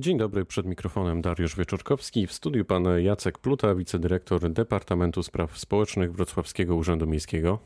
[0.00, 2.26] Dzień dobry, przed mikrofonem Dariusz Wieczorkowski.
[2.26, 7.58] W studiu pan Jacek Pluta, wicedyrektor Departamentu Spraw Społecznych Wrocławskiego Urzędu Miejskiego.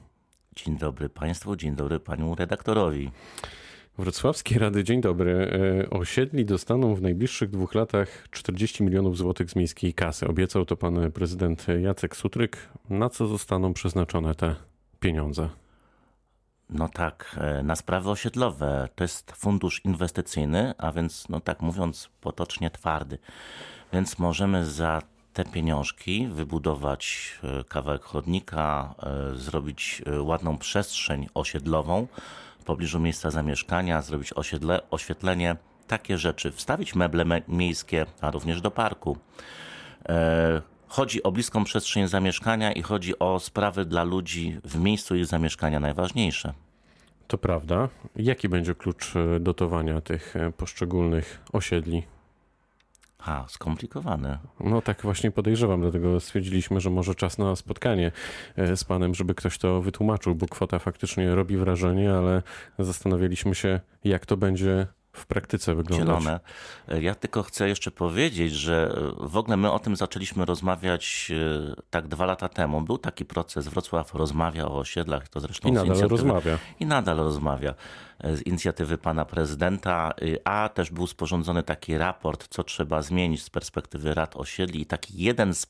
[0.57, 3.11] Dzień dobry Państwu, dzień dobry Panu redaktorowi.
[3.99, 5.33] Wrocławskie Rady, dzień dobry.
[5.87, 10.29] E, osiedli dostaną w najbliższych dwóch latach 40 milionów złotych z miejskiej kasy.
[10.29, 12.69] Obiecał to pan prezydent Jacek Sutryk.
[12.91, 14.57] Na co zostaną przeznaczone te
[15.01, 15.64] pieniądze?
[16.71, 18.89] No tak, e, na sprawy osiedlowe.
[18.95, 23.19] To jest fundusz inwestycyjny, a więc, no tak mówiąc potocznie, twardy.
[23.93, 32.07] Więc możemy za te pieniążki wybudować e, kawałek chodnika, e, zrobić ładną przestrzeń osiedlową
[32.61, 35.57] w pobliżu miejsca zamieszkania, zrobić osiedle, oświetlenie,
[35.87, 39.19] takie rzeczy, wstawić meble miejskie, a również do parku.
[40.95, 45.81] Chodzi o bliską przestrzeń zamieszkania i chodzi o sprawy dla ludzi w miejscu ich zamieszkania
[45.81, 46.55] najważniejsze.
[47.27, 47.89] To prawda.
[48.17, 52.03] Jaki będzie klucz e, dotowania tych e, poszczególnych osiedli?
[53.19, 54.39] A, skomplikowane.
[54.61, 58.13] No tak właśnie podejrzewam, dlatego stwierdziliśmy, że może czas na spotkanie
[58.57, 62.43] e, z panem, żeby ktoś to wytłumaczył, bo kwota faktycznie robi wrażenie, ale
[62.79, 66.09] zastanawialiśmy się, jak to będzie w praktyce wyglądać.
[66.09, 66.41] Zielone.
[67.01, 71.33] Ja tylko chcę jeszcze powiedzieć, że w ogóle my o tym zaczęliśmy rozmawiać
[71.71, 72.81] e, tak dwa lata temu.
[72.81, 76.59] Był taki proces, Wrocław rozmawia o osiedlach, to zresztą I nadal rozmawia.
[76.81, 77.75] I nadal rozmawia
[78.19, 83.43] e, z inicjatywy pana prezydenta, e, a też był sporządzony taki raport, co trzeba zmienić
[83.43, 85.67] z perspektywy rad osiedli i taki jeden z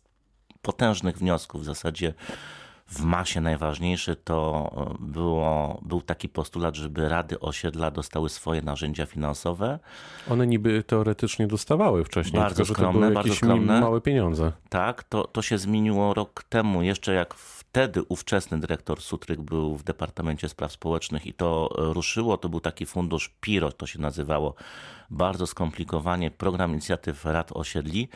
[0.62, 2.14] potężnych wniosków w zasadzie
[2.95, 9.06] w masie najważniejszy to e, było, był taki postulat, żeby rady osiedla dostały swoje narzędzia
[9.06, 9.78] finansowe.
[10.31, 13.81] One niby teoretycznie dostawały wcześniej, bardzo tylko, skromne, to były bardzo skromne.
[13.81, 14.53] małe pieniądze.
[14.69, 17.34] Tak, to, to się zmieniło rok temu, jeszcze jak
[17.75, 22.86] wtedy ówczesny dyrektor Sutryk był w Departamencie Spraw Społecznych i to ruszyło, to był taki
[22.86, 24.55] fundusz PIRO, to się nazywało,
[25.11, 28.08] bardzo skomplikowanie, program inicjatyw rad osiedli,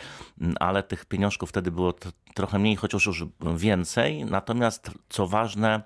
[0.61, 1.95] ale tych pieniążków wtedy było
[2.35, 3.25] trochę mniej, chociaż już
[3.57, 5.83] więcej, natomiast co ważne,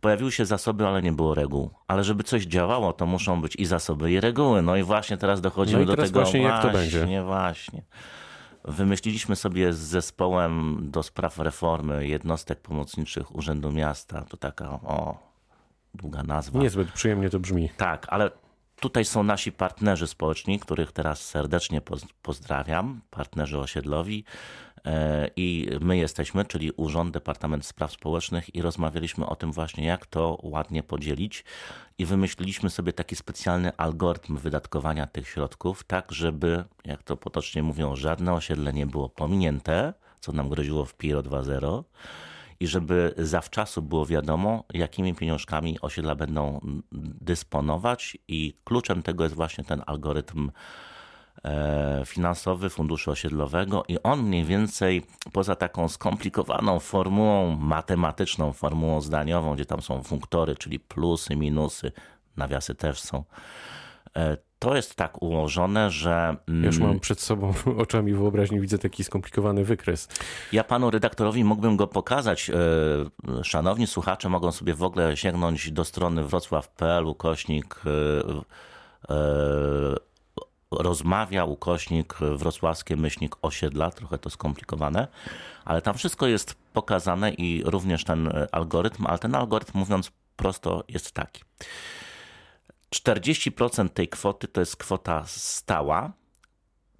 [0.00, 1.70] pojawiły się zasoby, ale nie było reguł.
[1.88, 4.62] Ale żeby coś działało, to muszą być i zasoby, i reguły.
[4.62, 6.20] No i właśnie teraz dochodzimy no i do teraz tego.
[6.20, 7.06] Właśnie, jak to będzie?
[7.06, 7.82] Nie, właśnie.
[8.64, 14.20] Wymyśliliśmy sobie z zespołem do spraw reformy jednostek pomocniczych Urzędu Miasta.
[14.22, 15.18] To taka o,
[15.94, 16.58] długa nazwa.
[16.58, 17.70] Niezbyt przyjemnie to brzmi.
[17.76, 18.30] Tak, ale
[18.80, 21.80] tutaj są nasi partnerzy społeczni, których teraz serdecznie
[22.22, 24.24] pozdrawiam, partnerzy osiedlowi.
[24.84, 30.06] E, I my jesteśmy, czyli Urząd, Departament Spraw Społecznych, i rozmawialiśmy o tym właśnie, jak
[30.06, 31.44] to ładnie podzielić.
[31.98, 37.96] I wymyśliliśmy sobie taki specjalny algorytm wydatkowania tych środków, tak żeby, jak to potocznie mówią,
[37.96, 41.82] żadne osiedle nie było pominięte, co nam groziło w PIRO 2.0
[42.60, 46.60] i żeby zawczasu było wiadomo, jakimi pieniążkami osiedla będą
[47.20, 50.50] dysponować i kluczem tego jest właśnie ten algorytm
[52.06, 55.02] finansowy Funduszu Osiedlowego i on mniej więcej
[55.32, 61.92] poza taką skomplikowaną formułą matematyczną, formułą zdaniową, gdzie tam są funktory, czyli plusy, minusy,
[62.36, 63.24] nawiasy też są.
[64.16, 66.36] E, to jest tak ułożone, że.
[66.48, 70.08] Mm, Już mam przed sobą oczami wyobraźni, widzę taki skomplikowany wykres.
[70.52, 72.50] Ja panu redaktorowi mógłbym go pokazać.
[72.50, 77.80] E, szanowni słuchacze mogą sobie w ogóle sięgnąć do strony wrocław.pl ukośnik
[80.70, 85.08] rozmawia ukośnik wrocławskie myślnik osiedla, trochę to skomplikowane,
[85.64, 91.12] ale tam wszystko jest pokazane i również ten algorytm, ale ten algorytm mówiąc prosto jest
[91.12, 91.42] taki.
[92.94, 96.12] 40% tej kwoty to jest kwota stała,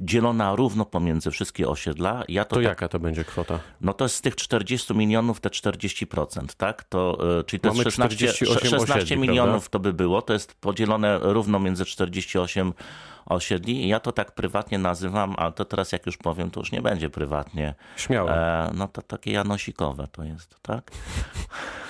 [0.00, 2.24] dzielona równo pomiędzy wszystkie osiedla.
[2.28, 3.58] Ja to, to tak, jaka to będzie kwota?
[3.80, 6.84] No to jest z tych 40 milionów te 40%, tak?
[6.84, 9.68] To, e, czyli to Mamy jest 16, 16 osiedli, milionów prawda?
[9.70, 12.72] to by było, to jest podzielone równo między 48
[13.26, 13.88] osiedli.
[13.88, 17.10] Ja to tak prywatnie nazywam, ale to teraz jak już powiem, to już nie będzie
[17.10, 17.74] prywatnie.
[17.96, 18.30] Śmiało.
[18.30, 20.90] E, no to takie janosikowe to jest, tak?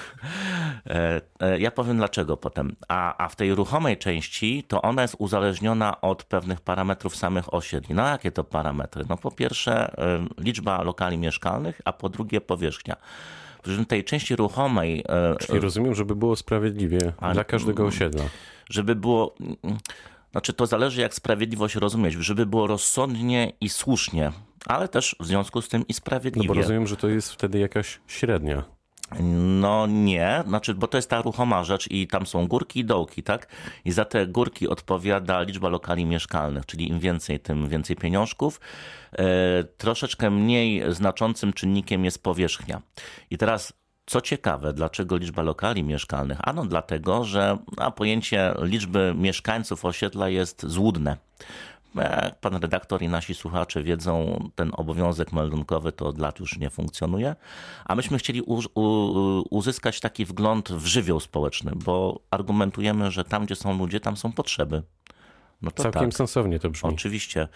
[0.87, 2.77] E, e, ja powiem dlaczego potem.
[2.89, 7.95] A, a w tej ruchomej części to ona jest uzależniona od pewnych parametrów samych osiedli.
[7.95, 9.05] No jakie to parametry?
[9.09, 12.97] No po pierwsze e, liczba lokali mieszkalnych, a po drugie powierzchnia.
[13.65, 15.05] W tej części ruchomej.
[15.39, 16.99] Czyli rozumiem, żeby było sprawiedliwie
[17.33, 18.25] dla każdego osiedla.
[18.71, 19.35] Żeby było.
[20.33, 24.33] Znaczy, to zależy, jak sprawiedliwość rozumieć, żeby było rozsądnie i słusznie,
[24.67, 26.49] ale też w związku z tym i sprawiedliwie.
[26.49, 28.65] No bo rozumiem, że to jest wtedy jakaś średnia.
[29.21, 33.23] No nie, znaczy, bo to jest ta ruchoma rzecz i tam są górki i dołki,
[33.23, 33.47] tak?
[33.85, 38.61] I za te górki odpowiada liczba lokali mieszkalnych, czyli im więcej, tym więcej pieniążków.
[39.13, 39.25] E,
[39.65, 42.83] troszeczkę mniej znaczącym czynnikiem jest powierzchnia.
[43.31, 43.73] I teraz
[44.07, 46.39] co ciekawe, dlaczego liczba lokali mieszkalnych?
[46.43, 51.17] Ano dlatego, że a pojęcie liczby mieszkańców osiedla jest złudne.
[51.95, 56.71] Jak pan redaktor i nasi słuchacze wiedzą, ten obowiązek meldunkowy to od lat już nie
[56.71, 57.37] funkcjonuje,
[57.85, 58.43] a myśmy chcieli
[59.51, 64.33] uzyskać taki wgląd w żywioł społeczny, bo argumentujemy, że tam, gdzie są ludzie, tam są
[64.33, 64.83] potrzeby.
[65.63, 66.15] No Całkiem tak.
[66.15, 66.91] sensownie to brzmi.
[66.91, 67.49] Oczywiście.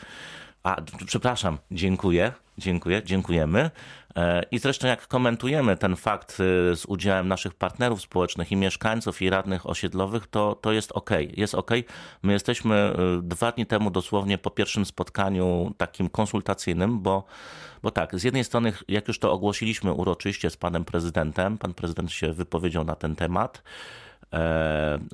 [0.64, 0.76] A,
[1.06, 3.70] przepraszam, dziękuję, dziękuję, dziękujemy.
[4.16, 9.22] E, I zresztą jak komentujemy ten fakt e, z udziałem naszych partnerów społecznych i mieszkańców
[9.22, 11.10] i radnych osiedlowych, to, to jest ok.
[11.36, 11.70] Jest ok.
[12.22, 17.24] My jesteśmy e, dwa dni temu dosłownie po pierwszym spotkaniu takim konsultacyjnym, bo,
[17.82, 22.12] bo tak, z jednej strony, jak już to ogłosiliśmy uroczyście z panem prezydentem, pan prezydent
[22.12, 23.62] się wypowiedział na ten temat,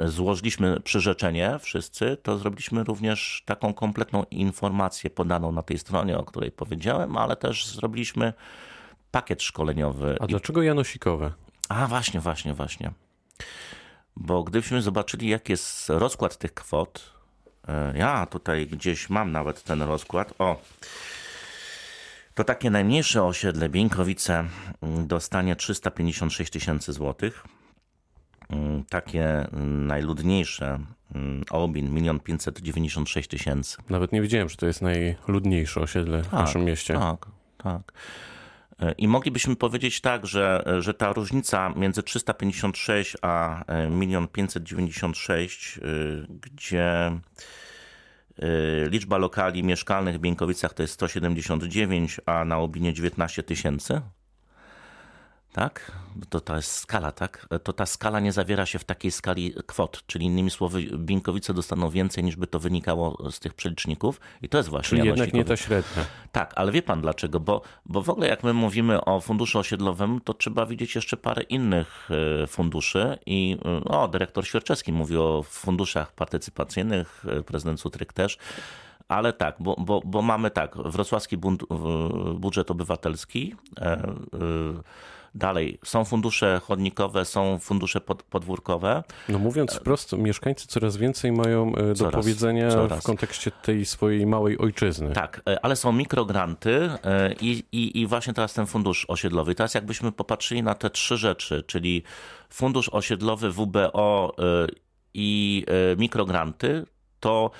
[0.07, 6.51] złożyliśmy przyrzeczenie wszyscy, to zrobiliśmy również taką kompletną informację podaną na tej stronie, o której
[6.51, 8.33] powiedziałem, ale też zrobiliśmy
[9.11, 10.17] pakiet szkoleniowy.
[10.21, 11.33] A dlaczego Janosikowe?
[11.69, 12.93] A właśnie, właśnie, właśnie.
[14.17, 17.13] Bo gdybyśmy zobaczyli, jaki jest rozkład tych kwot,
[17.69, 20.35] e, ja tutaj gdzieś mam nawet ten rozkład.
[20.39, 20.61] O,
[22.35, 24.45] to takie najmniejsze osiedle Bieńkowice
[24.83, 27.60] dostanie 356 tysięcy złotych Mm,
[28.89, 29.47] takie
[29.87, 30.79] najludniejsze
[31.15, 33.77] mm, Obin, milion 596 tysięcy.
[33.91, 36.95] Nawet nie wiedziałem, że to jest najludniejsze osiedle tak, w naszym mieście.
[36.95, 37.27] Tak,
[37.57, 37.93] tak.
[38.81, 45.79] E, I moglibyśmy powiedzieć tak, że, że ta różnica między 356 a e, milion 596,
[45.79, 45.81] e,
[46.41, 47.11] gdzie
[48.91, 54.01] liczba lokali mieszkalnych w Bieńkowicach to jest 179, a na Obinie 19 tysięcy,
[55.53, 55.93] tak?
[56.29, 57.49] To, to jest skala, tak?
[57.63, 61.91] To ta skala nie zawiera się w takiej skali kwot, czyli innymi słowy, Binkowice dostaną
[61.91, 65.45] więcej niż by to wynikało z tych przeliczników i to jest właśnie Czyli jednak nie
[65.45, 66.05] ta średnia.
[66.33, 67.41] Tak, ale wie pan dlaczego?
[67.41, 71.43] Bo, bo w ogóle jak my mówimy o funduszu osiedlowym, to trzeba widzieć jeszcze parę
[71.43, 72.09] innych
[72.43, 78.39] e, funduszy i e, o, dyrektor Świerczewski mówi o funduszach partycypacyjnych, e, prezydent Sutryk też,
[79.09, 81.37] ale tak, bo, bo, bo mamy tak, wrocławski
[82.35, 83.55] budżet obywatelski,
[85.35, 89.03] Dalej, są fundusze chodnikowe, są fundusze pod, podwórkowe.
[89.29, 93.01] No mówiąc wprost, mieszkańcy coraz więcej mają e, do coraz, powiedzenia coraz.
[93.01, 95.13] w kontekście tej swojej małej ojczyzny.
[95.13, 99.55] Tak, e, ale są mikrogranty e, i, i, i właśnie teraz ten fundusz osiedlowy.
[99.55, 102.03] Teraz jakbyśmy popatrzyli na te trzy rzeczy, czyli
[102.51, 104.37] fundusz osiedlowy WBO
[105.15, 105.65] i
[105.97, 106.87] mikrogranty,
[107.21, 107.51] to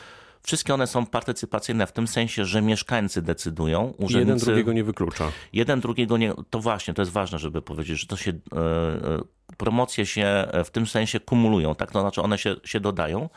[0.43, 3.95] Wszystkie one są partycypacyjne w tym sensie, że mieszkańcy decydują.
[3.99, 5.33] Urzędnicy, jeden drugiego nie wyklucza.
[5.53, 6.33] Jeden drugiego nie.
[6.51, 8.31] To właśnie, to jest ważne, żeby powiedzieć, że to się.
[8.31, 9.23] E, e,
[9.57, 11.91] promocje się w tym sensie kumulują, tak?
[11.91, 13.29] To znaczy one się, się dodają,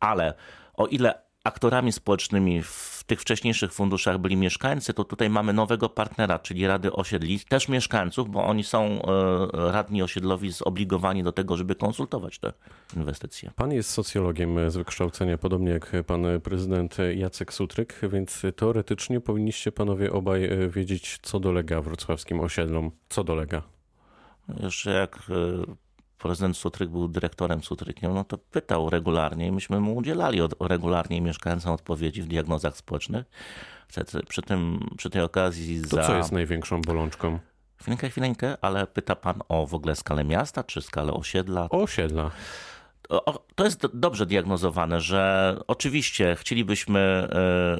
[0.00, 0.34] ale
[0.74, 6.38] o ile aktorami społecznymi w tych wcześniejszych funduszach byli mieszkańcy, to tutaj mamy nowego partnera,
[6.38, 11.74] czyli Rady Osiedli, też mieszkańców, bo oni są e, radni osiedlowi zobligowani do tego, żeby
[11.74, 12.52] konsultować te
[12.96, 13.50] inwestycje.
[13.56, 20.12] Pan jest socjologiem z wykształcenia, podobnie jak pan prezydent Jacek Sutryk, więc teoretycznie powinniście panowie
[20.12, 22.90] obaj e, wiedzieć, co dolega wrocławskim osiedlom.
[23.08, 23.62] Co dolega?
[24.62, 25.74] Jeszcze jak e,
[26.22, 31.20] prezydent Sutryk był dyrektorem Sutrykiem, no to pytał regularnie i myśmy mu udzielali od, regularnie
[31.20, 33.26] mieszkańcom odpowiedzi w diagnozach społecznych.
[34.28, 36.06] Przy, tym, przy tej okazji to za...
[36.06, 37.38] co jest największą bolączką?
[37.76, 41.68] Chwilkę, chwilkę, ale pyta pan o w ogóle skalę miasta, czy skalę osiedla?
[41.70, 42.30] Osiedla
[43.54, 47.28] to jest dobrze diagnozowane, że oczywiście chcielibyśmy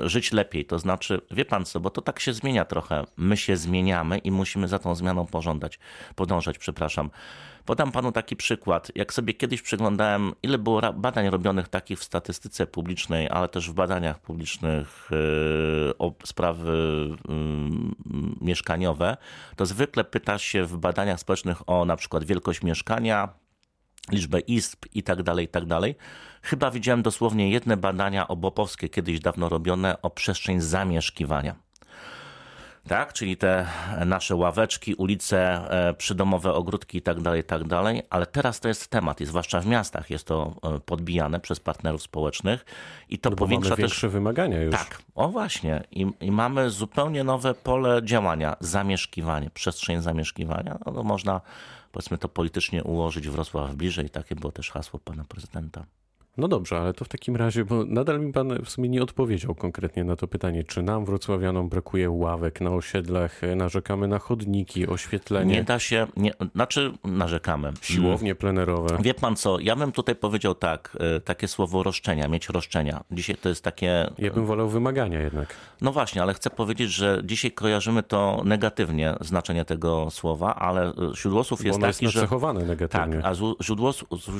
[0.00, 0.64] e, żyć lepiej.
[0.64, 3.04] To znaczy, wie pan co, bo to tak się zmienia trochę.
[3.16, 5.78] My się zmieniamy i musimy za tą zmianą pożądać,
[6.14, 7.10] podążać, przepraszam.
[7.64, 8.92] Podam panu taki przykład.
[8.94, 13.74] Jak sobie kiedyś przyglądałem, ile było badań robionych takich w statystyce publicznej, ale też w
[13.74, 16.72] badaniach publicznych e, o sprawy
[18.40, 19.16] mieszkaniowe,
[19.56, 23.41] to zwykle pyta się w badaniach społecznych o na przykład wielkość mieszkania,
[24.10, 25.94] liczbę izb i tak dalej, i tak dalej.
[26.42, 31.54] Chyba widziałem dosłownie jedne badania obopowskie, kiedyś dawno robione, o przestrzeń zamieszkiwania.
[32.88, 33.66] Tak, czyli te
[34.06, 38.88] nasze ławeczki, ulice, e, przydomowe ogródki i tak dalej, tak dalej, ale teraz to jest
[38.88, 42.64] temat i zwłaszcza w miastach jest to e, podbijane przez partnerów społecznych.
[43.08, 43.90] I to no powiększa mamy też...
[43.90, 44.74] większe wymagania już.
[44.74, 45.84] Tak, o właśnie.
[45.90, 51.40] I, i mamy zupełnie nowe pole działania, zamieszkiwanie, przestrzeń zamieszkiwania, no to można
[51.92, 54.10] powiedzmy to politycznie ułożyć Wrocław bliżej.
[54.10, 55.84] Takie było też hasło pana prezydenta.
[56.36, 59.54] No dobrze, ale to w takim razie, bo nadal mi pan w sumie nie odpowiedział
[59.54, 65.54] konkretnie na to pytanie, czy nam wrocławianom brakuje ławek na osiedlach, narzekamy na chodniki, oświetlenie.
[65.54, 67.72] Nie da się, nie, znaczy narzekamy.
[67.80, 68.98] Siłownie plenerowe.
[69.02, 73.04] Wie pan co, ja bym tutaj powiedział tak, e, takie słowo roszczenia, mieć roszczenia.
[73.10, 74.10] Dzisiaj to jest takie...
[74.18, 75.54] Ja bym wolał wymagania jednak.
[75.80, 81.64] No właśnie, ale chcę powiedzieć, że dzisiaj kojarzymy to negatywnie, znaczenie tego słowa, ale źródłosłów
[81.64, 82.66] jest Bo taki, jest nacechowane że...
[82.66, 83.22] negatywnie.
[83.22, 83.34] Tak, a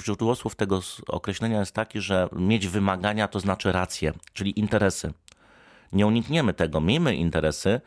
[0.03, 5.13] źródłosłów tego określenia jest taki, że mieć wymagania to znaczy rację, czyli interesy.
[5.93, 6.81] Nie unikniemy tego.
[6.81, 7.81] Miejmy interesy,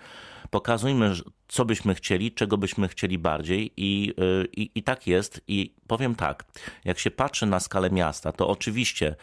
[0.50, 1.14] pokazujmy,
[1.48, 5.42] co byśmy chcieli, czego byśmy chcieli bardziej i, y, i, i tak jest.
[5.48, 6.46] I powiem tak,
[6.86, 9.16] jak się patrzy na skalę miasta, to oczywiście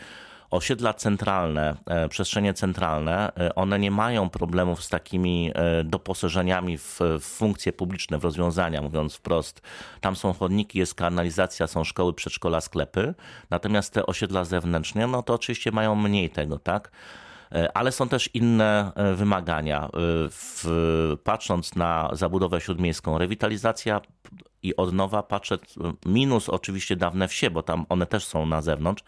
[0.53, 7.01] osiedla centralne, e, przestrzenie centralne, e, one nie mają problemów z takimi e, doposażeniami w,
[7.21, 9.63] w funkcje publiczne, w rozwiązania, mówiąc wprost.
[10.01, 13.15] Tam są chodniki, jest kanalizacja, są szkoły, przedszkola, sklepy.
[13.51, 16.91] Natomiast te osiedla zewnętrzne, no to oczywiście mają mniej tego, tak?
[17.75, 19.89] ale są też inne wymagania.
[20.31, 20.65] W,
[21.25, 24.01] patrząc na zabudowę śródmiejską, rewitalizacja
[24.63, 25.59] i odnowa, patrzę,
[26.07, 29.05] minus oczywiście dawne wsie, bo tam one też są na zewnątrz,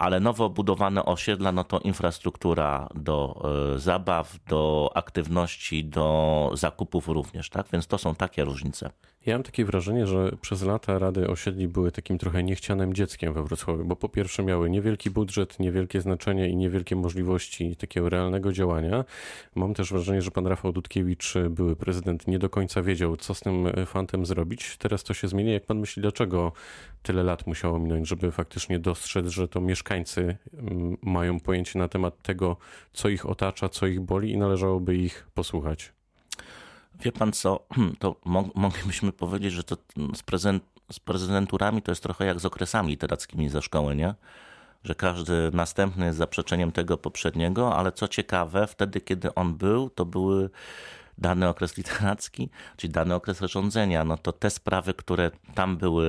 [0.00, 3.42] ale nowo budowane osiedla, no to infrastruktura do
[3.74, 7.66] e, zabaw, do aktywności, do zakupów również, tak?
[7.72, 8.90] Więc to są takie różnice.
[9.26, 13.44] Ja mam takie wrażenie, że przez lata Rady Osiedli były takim trochę niechcianym dzieckiem we
[13.44, 19.04] Wrocławiu, bo po pierwsze miały niewielki budżet, niewielkie znaczenie i niewielkie możliwości takiego realnego działania.
[19.54, 23.40] Mam też wrażenie, że pan Rafał Dudkiewicz, były prezydent, nie do końca wiedział, co z
[23.40, 24.76] tym fantem zrobić.
[24.76, 25.52] Teraz to się zmienia.
[25.52, 26.52] Jak pan myśli, dlaczego
[27.02, 32.22] tyle lat musiało minąć, żeby faktycznie dostrzec, że to mieszkańcy mm, mają pojęcie na temat
[32.22, 32.56] tego,
[32.92, 35.92] co ich otacza, co ich boli i należałoby ich posłuchać?
[37.00, 37.66] Wie pan co,
[38.00, 38.16] to
[38.54, 39.76] moglibyśmy powiedzieć, że to
[40.14, 44.14] z, prezent, z prezydenturami to jest trochę jak z okresami literackimi ze szkoły, nie?
[44.84, 50.04] Że każdy następny jest zaprzeczeniem tego poprzedniego, ale co ciekawe, wtedy kiedy on był, to
[50.04, 50.50] były
[51.20, 56.06] dany okres literacki, czyli dany okres rządzenia, no to te sprawy, które tam były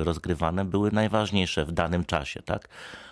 [0.00, 2.68] y, rozgrywane, były najważniejsze w danym czasie, tak?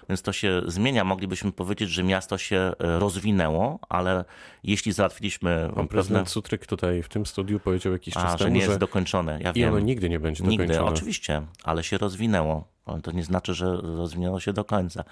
[0.08, 1.04] Więc to się zmienia.
[1.04, 4.24] Moglibyśmy powiedzieć, że miasto się y, rozwinęło, ale
[4.64, 5.70] jeśli załatwiliśmy.
[5.74, 8.78] Pan prezydent Sutryk tutaj w tym studiu powiedział jakiś czas A, temu, że nie jest
[8.78, 9.38] dokończone.
[9.42, 9.68] Ja I wiem.
[9.68, 10.90] ono nigdy nie będzie nigdy, dokończone.
[10.96, 12.72] Oczywiście, ale się rozwinęło.
[12.86, 15.04] Ale to nie znaczy, że rozwinęło się do końca.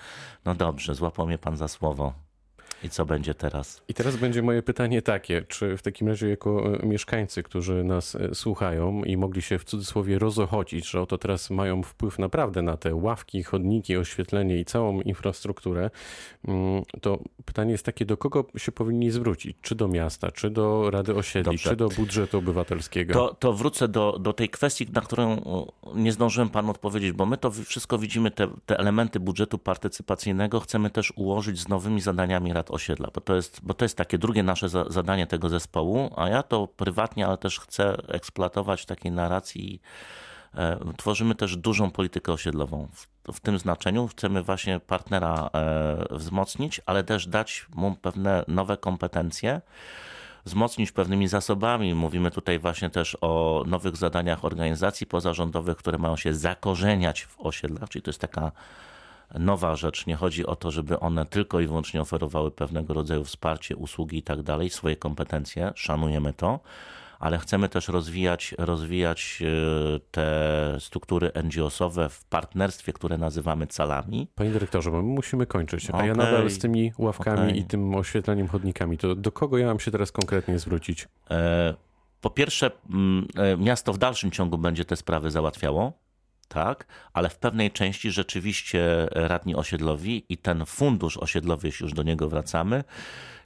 [0.44, 2.12] No dobrze, złapał mnie pan za słowo.
[2.84, 3.82] I co będzie teraz?
[3.88, 8.14] I teraz będzie moje pytanie takie, czy w takim razie jako e, mieszkańcy, którzy nas
[8.14, 12.76] e, słuchają i mogli się w cudzysłowie rozochodzić, że oto teraz mają wpływ naprawdę na
[12.76, 15.90] te ławki, chodniki, oświetlenie i całą infrastrukturę,
[16.48, 19.56] mm, to pytanie jest takie, do kogo się powinni zwrócić?
[19.62, 21.70] Czy do miasta, czy do Rady Osiedli, Dobrze.
[21.70, 23.12] czy do budżetu obywatelskiego?
[23.12, 25.42] To, to wrócę do, do tej kwestii, na którą
[25.94, 30.90] nie zdążyłem panu odpowiedzieć, bo my to wszystko widzimy, te, te elementy budżetu partycypacyjnego chcemy
[30.90, 34.42] też ułożyć z nowymi zadaniami Rad osiedla, bo to jest, bo to jest takie drugie
[34.42, 39.82] nasze za, zadanie tego zespołu, a ja to prywatnie, ale też chcę eksploatować takiej narracji.
[40.54, 42.88] E, tworzymy też dużą politykę osiedlową.
[42.92, 48.76] W, w tym znaczeniu chcemy właśnie partnera e, wzmocnić, ale też dać mu pewne nowe
[48.76, 49.60] kompetencje
[50.44, 51.94] wzmocnić pewnymi zasobami.
[51.94, 57.88] Mówimy tutaj właśnie też o nowych zadaniach organizacji pozarządowych, które mają się zakorzeniać w osiedlach,
[57.88, 58.52] czyli to jest taka
[59.38, 60.06] nowa rzecz.
[60.06, 64.22] Nie chodzi o to, żeby one tylko i wyłącznie oferowały pewnego rodzaju wsparcie, usługi i
[64.22, 66.60] tak dalej, swoje kompetencje, szanujemy to,
[67.18, 74.28] ale chcemy też rozwijać, rozwijać e, te struktury NGO-sowe w partnerstwie, które nazywamy calami.
[74.34, 76.06] Panie dyrektorze, bo my musimy kończyć, a okay.
[76.06, 77.56] ja nadal z tymi ławkami okay.
[77.56, 81.08] i tym oświetleniem chodnikami, to do kogo ja mam się teraz konkretnie zwrócić?
[81.30, 81.74] E,
[82.20, 85.92] po pierwsze, mm, e, miasto w dalszym ciągu będzie te sprawy załatwiało
[86.50, 92.02] tak, ale w pewnej części rzeczywiście radni osiedlowi i ten fundusz osiedlowy, jeśli już do
[92.02, 92.84] niego wracamy,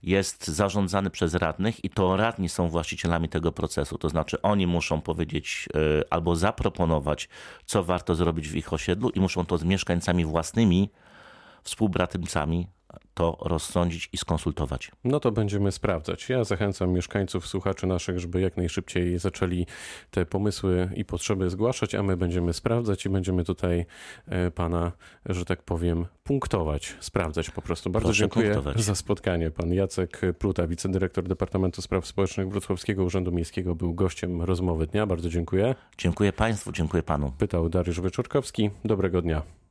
[0.02, 3.98] jest zarządzany przez radnych i to radni są właścicielami tego procesu.
[3.98, 7.28] To znaczy oni muszą powiedzieć e, albo zaproponować,
[7.66, 10.90] co warto zrobić w ich osiedlu i muszą to z mieszkańcami własnymi,
[11.62, 12.66] współbratymcami
[13.14, 14.90] to rozsądzić i skonsultować.
[15.04, 16.28] No to będziemy sprawdzać.
[16.28, 19.66] Ja zachęcam mieszkańców, słuchaczy naszych, żeby jak najszybciej zaczęli
[20.10, 23.86] te pomysły i potrzeby zgłaszać, a my będziemy sprawdzać i będziemy tutaj
[24.26, 24.92] e, pana,
[25.26, 27.90] że tak powiem, punktować, sprawdzać po prostu.
[27.90, 28.82] Bardzo Proszę dziękuję punktować.
[28.82, 29.50] za spotkanie.
[29.50, 35.06] Pan Jacek Pluta, wicedyrektor Departamentu Spraw Społecznych Wrocławskiego Urzędu Miejskiego, był gościem rozmowy dnia.
[35.06, 35.74] Bardzo dziękuję.
[35.98, 37.32] Dziękuję państwu, dziękuję panu.
[37.38, 38.70] Pytał Dariusz Wyczorkowski.
[38.84, 39.63] Dobrego dnia.